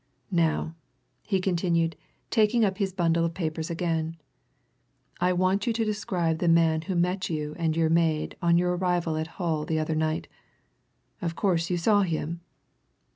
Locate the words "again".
3.69-4.17